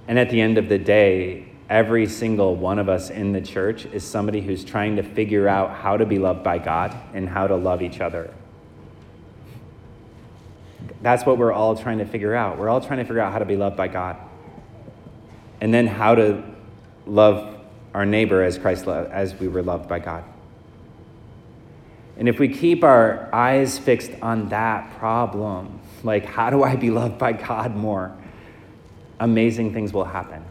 and 0.08 0.20
at 0.20 0.30
the 0.30 0.42
end 0.42 0.58
of 0.58 0.70
the 0.70 0.78
day, 0.78 1.48
every 1.70 2.08
single 2.08 2.56
one 2.56 2.78
of 2.78 2.90
us 2.90 3.10
in 3.10 3.32
the 3.32 3.42
church 3.42 3.86
is 3.86 4.04
somebody 4.04 4.42
who's 4.42 4.64
trying 4.64 4.96
to 4.98 5.04
figure 5.04 5.48
out 5.48 5.72
how 5.72 5.98
to 5.98 6.06
be 6.06 6.20
loved 6.20 6.44
by 6.44 6.60
God 6.60 6.96
and 7.14 7.28
how 7.28 7.48
to 7.48 7.56
love 7.56 7.82
each 7.82 8.00
other. 8.00 8.32
That's 11.02 11.26
what 11.26 11.38
we're 11.38 11.54
all 11.54 11.76
trying 11.76 12.00
to 12.00 12.06
figure 12.06 12.36
out. 12.36 12.58
We're 12.58 12.70
all 12.70 12.82
trying 12.82 13.00
to 13.00 13.06
figure 13.06 13.22
out 13.22 13.32
how 13.32 13.40
to 13.40 13.46
be 13.46 13.56
loved 13.56 13.78
by 13.78 13.88
God. 13.88 14.18
And 15.62 15.74
then 15.74 15.88
how 15.88 16.16
to 16.16 16.44
love 17.06 17.60
our 17.94 18.06
neighbor 18.06 18.44
as 18.44 18.58
Christ 18.58 18.88
loved, 18.88 19.12
as 19.12 19.34
we 19.36 19.48
were 19.48 19.64
loved 19.64 19.88
by 19.88 20.00
God. 20.00 20.24
And 22.18 22.30
if 22.30 22.40
we 22.40 22.48
keep 22.48 22.84
our 22.84 23.30
eyes 23.34 23.78
fixed 23.78 24.12
on 24.22 24.50
that 24.50 24.98
problem, 24.98 25.80
like 26.06 26.26
how 26.26 26.50
do 26.50 26.64
I 26.64 26.76
be 26.76 26.92
loved 26.92 27.18
by 27.18 27.34
God 27.34 27.76
more? 27.76 28.16
Amazing 29.20 29.74
things 29.74 29.92
will 29.92 30.06
happen. 30.06 30.44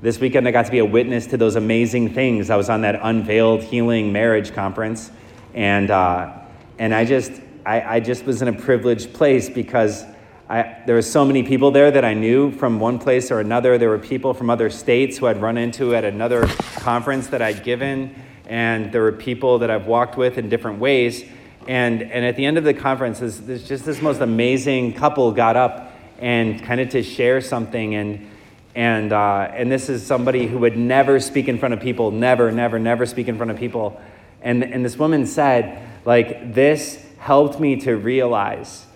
This 0.00 0.20
weekend, 0.20 0.46
I 0.46 0.52
got 0.52 0.66
to 0.66 0.70
be 0.70 0.78
a 0.78 0.84
witness 0.84 1.26
to 1.28 1.36
those 1.36 1.56
amazing 1.56 2.14
things. 2.14 2.50
I 2.50 2.56
was 2.56 2.70
on 2.70 2.82
that 2.82 3.00
Unveiled 3.02 3.64
Healing 3.64 4.12
Marriage 4.12 4.52
Conference, 4.52 5.10
and, 5.54 5.90
uh, 5.90 6.32
and 6.78 6.94
I, 6.94 7.04
just, 7.04 7.32
I, 7.66 7.96
I 7.96 8.00
just 8.00 8.24
was 8.24 8.40
in 8.40 8.46
a 8.46 8.52
privileged 8.52 9.12
place 9.12 9.48
because 9.48 10.04
I, 10.48 10.82
there 10.86 10.94
were 10.94 11.02
so 11.02 11.24
many 11.24 11.42
people 11.42 11.72
there 11.72 11.90
that 11.90 12.04
I 12.04 12.14
knew 12.14 12.52
from 12.52 12.78
one 12.78 13.00
place 13.00 13.32
or 13.32 13.40
another. 13.40 13.76
There 13.76 13.88
were 13.88 13.98
people 13.98 14.34
from 14.34 14.50
other 14.50 14.70
states 14.70 15.18
who 15.18 15.26
I'd 15.26 15.42
run 15.42 15.58
into 15.58 15.96
at 15.96 16.04
another 16.04 16.46
conference 16.76 17.26
that 17.28 17.42
I'd 17.42 17.64
given, 17.64 18.14
and 18.46 18.92
there 18.92 19.02
were 19.02 19.12
people 19.12 19.58
that 19.58 19.70
I've 19.70 19.86
walked 19.86 20.16
with 20.16 20.38
in 20.38 20.48
different 20.48 20.78
ways. 20.78 21.24
And, 21.68 22.00
and 22.02 22.24
at 22.24 22.34
the 22.36 22.46
end 22.46 22.56
of 22.56 22.64
the 22.64 22.72
conference, 22.72 23.18
this, 23.18 23.68
just 23.68 23.84
this 23.84 24.00
most 24.00 24.22
amazing 24.22 24.94
couple 24.94 25.30
got 25.32 25.54
up 25.54 25.92
and 26.18 26.62
kind 26.64 26.80
of 26.80 26.88
to 26.90 27.02
share 27.02 27.42
something. 27.42 27.94
And, 27.94 28.30
and, 28.74 29.12
uh, 29.12 29.50
and 29.52 29.70
this 29.70 29.90
is 29.90 30.04
somebody 30.04 30.46
who 30.46 30.58
would 30.60 30.78
never 30.78 31.20
speak 31.20 31.46
in 31.46 31.58
front 31.58 31.74
of 31.74 31.80
people, 31.80 32.10
never, 32.10 32.50
never, 32.50 32.78
never 32.78 33.04
speak 33.04 33.28
in 33.28 33.36
front 33.36 33.50
of 33.50 33.58
people. 33.58 34.00
And, 34.40 34.64
and 34.64 34.82
this 34.82 34.96
woman 34.96 35.26
said, 35.26 35.86
like, 36.06 36.54
this 36.54 37.04
helped 37.18 37.60
me 37.60 37.76
to 37.82 37.96
realize, 37.96 38.86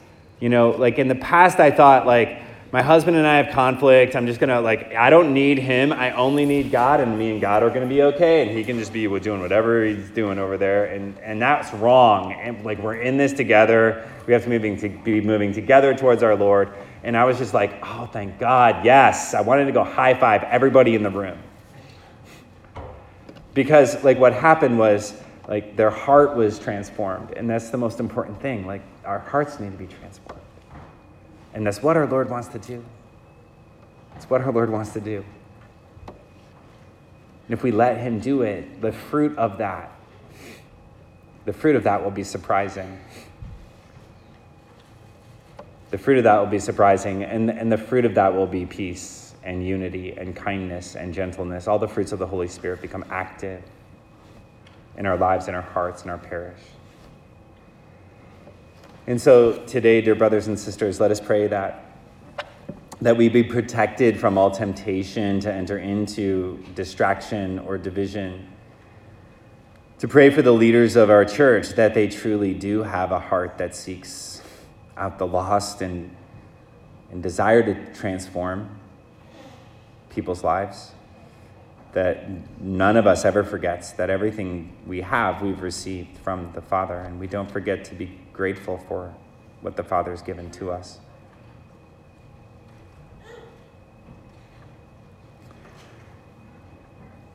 you 0.40 0.48
know, 0.48 0.70
like 0.70 0.98
in 0.98 1.08
the 1.08 1.14
past, 1.14 1.60
I 1.60 1.72
thought, 1.72 2.06
like, 2.06 2.40
my 2.72 2.80
husband 2.80 3.18
and 3.18 3.26
I 3.26 3.36
have 3.36 3.52
conflict. 3.52 4.16
I'm 4.16 4.26
just 4.26 4.40
gonna, 4.40 4.58
like, 4.58 4.94
I 4.94 5.10
don't 5.10 5.34
need 5.34 5.58
him. 5.58 5.92
I 5.92 6.12
only 6.12 6.46
need 6.46 6.72
God, 6.72 7.00
and 7.00 7.18
me 7.18 7.30
and 7.30 7.38
God 7.38 7.62
are 7.62 7.68
gonna 7.68 7.86
be 7.86 8.02
okay, 8.02 8.40
and 8.40 8.50
he 8.50 8.64
can 8.64 8.78
just 8.78 8.94
be 8.94 9.06
doing 9.20 9.42
whatever 9.42 9.84
he's 9.84 10.08
doing 10.08 10.38
over 10.38 10.56
there. 10.56 10.86
And, 10.86 11.18
and 11.18 11.40
that's 11.40 11.72
wrong. 11.74 12.32
And, 12.32 12.64
like, 12.64 12.78
we're 12.78 12.96
in 12.96 13.18
this 13.18 13.34
together. 13.34 14.10
We 14.26 14.32
have 14.32 14.44
to, 14.44 14.48
moving 14.48 14.78
to 14.78 14.88
be 14.88 15.20
moving 15.20 15.52
together 15.52 15.94
towards 15.94 16.22
our 16.22 16.34
Lord. 16.34 16.72
And 17.04 17.14
I 17.14 17.24
was 17.24 17.36
just 17.36 17.52
like, 17.52 17.74
oh, 17.82 18.08
thank 18.10 18.38
God, 18.38 18.86
yes. 18.86 19.34
I 19.34 19.42
wanted 19.42 19.66
to 19.66 19.72
go 19.72 19.84
high 19.84 20.14
five 20.14 20.42
everybody 20.44 20.94
in 20.94 21.02
the 21.02 21.10
room. 21.10 21.38
Because, 23.52 24.02
like, 24.02 24.18
what 24.18 24.32
happened 24.32 24.78
was, 24.78 25.12
like, 25.46 25.76
their 25.76 25.90
heart 25.90 26.36
was 26.36 26.58
transformed. 26.58 27.32
And 27.32 27.50
that's 27.50 27.68
the 27.68 27.76
most 27.76 28.00
important 28.00 28.40
thing. 28.40 28.66
Like, 28.66 28.80
our 29.04 29.18
hearts 29.18 29.60
need 29.60 29.72
to 29.72 29.76
be 29.76 29.86
transformed. 29.86 30.41
And 31.54 31.66
that's 31.66 31.82
what 31.82 31.96
our 31.96 32.06
Lord 32.06 32.30
wants 32.30 32.48
to 32.48 32.58
do. 32.58 32.84
It's 34.16 34.28
what 34.28 34.40
our 34.40 34.52
Lord 34.52 34.70
wants 34.70 34.92
to 34.92 35.00
do. 35.00 35.24
And 36.06 37.50
if 37.50 37.62
we 37.62 37.72
let 37.72 37.98
Him 37.98 38.20
do 38.20 38.42
it, 38.42 38.80
the 38.80 38.92
fruit 38.92 39.36
of 39.36 39.58
that, 39.58 39.90
the 41.44 41.52
fruit 41.52 41.76
of 41.76 41.84
that 41.84 42.02
will 42.02 42.10
be 42.10 42.24
surprising 42.24 42.98
the 45.92 45.98
fruit 45.98 46.16
of 46.16 46.24
that 46.24 46.38
will 46.38 46.46
be 46.46 46.58
surprising, 46.58 47.22
and, 47.22 47.50
and 47.50 47.70
the 47.70 47.76
fruit 47.76 48.06
of 48.06 48.14
that 48.14 48.34
will 48.34 48.46
be 48.46 48.64
peace 48.64 49.34
and 49.44 49.64
unity 49.64 50.12
and 50.12 50.34
kindness 50.34 50.96
and 50.96 51.12
gentleness. 51.12 51.68
All 51.68 51.78
the 51.78 51.86
fruits 51.86 52.12
of 52.12 52.18
the 52.18 52.26
Holy 52.26 52.48
Spirit 52.48 52.80
become 52.80 53.04
active 53.10 53.62
in 54.96 55.04
our 55.04 55.18
lives, 55.18 55.48
in 55.48 55.54
our 55.54 55.60
hearts, 55.60 56.04
in 56.04 56.08
our 56.08 56.16
parish. 56.16 56.58
And 59.06 59.20
so 59.20 59.58
today, 59.66 60.00
dear 60.00 60.14
brothers 60.14 60.46
and 60.46 60.58
sisters, 60.58 61.00
let 61.00 61.10
us 61.10 61.20
pray 61.20 61.48
that 61.48 61.86
that 63.00 63.16
we 63.16 63.28
be 63.28 63.42
protected 63.42 64.18
from 64.18 64.38
all 64.38 64.48
temptation 64.48 65.40
to 65.40 65.52
enter 65.52 65.78
into 65.78 66.64
distraction 66.76 67.58
or 67.58 67.76
division. 67.76 68.46
To 69.98 70.06
pray 70.06 70.30
for 70.30 70.40
the 70.40 70.52
leaders 70.52 70.94
of 70.94 71.10
our 71.10 71.24
church 71.24 71.70
that 71.70 71.94
they 71.94 72.06
truly 72.06 72.54
do 72.54 72.84
have 72.84 73.10
a 73.10 73.18
heart 73.18 73.58
that 73.58 73.74
seeks 73.74 74.40
out 74.96 75.18
the 75.18 75.26
lost 75.26 75.82
and, 75.82 76.14
and 77.10 77.20
desire 77.20 77.62
to 77.62 77.92
transform. 77.92 78.78
people's 80.10 80.44
lives. 80.44 80.92
That 81.92 82.26
none 82.60 82.96
of 82.96 83.06
us 83.06 83.24
ever 83.24 83.44
forgets 83.44 83.92
that 83.92 84.08
everything 84.08 84.72
we 84.86 85.02
have, 85.02 85.42
we've 85.42 85.60
received 85.60 86.16
from 86.18 86.50
the 86.54 86.62
Father, 86.62 86.98
and 86.98 87.20
we 87.20 87.26
don't 87.26 87.50
forget 87.50 87.84
to 87.86 87.94
be 87.94 88.18
grateful 88.32 88.78
for 88.88 89.14
what 89.60 89.76
the 89.76 89.82
Father 89.82 90.10
has 90.10 90.22
given 90.22 90.50
to 90.52 90.70
us. 90.70 91.00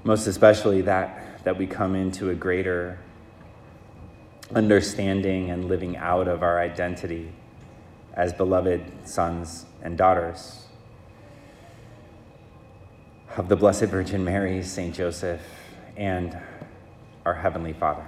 Most 0.04 0.26
especially 0.28 0.82
that, 0.84 1.44
that 1.44 1.58
we 1.58 1.68
come 1.68 1.94
into 1.94 2.30
a 2.30 2.36
greater 2.36 3.00
understanding 4.56 5.50
and 5.50 5.66
living 5.66 5.98
out 5.98 6.28
of 6.28 6.42
our 6.42 6.60
identity 6.60 7.32
as 8.14 8.32
beloved 8.34 8.82
sons 9.08 9.66
and 9.82 9.98
daughters 9.98 10.67
of 13.38 13.50
the 13.50 13.56
Blessed 13.56 13.84
Virgin 13.84 14.24
Mary, 14.24 14.64
Saint 14.64 14.96
Joseph, 14.96 15.42
and 15.96 16.36
our 17.24 17.36
Heavenly 17.36 17.74
Father. 17.74 18.04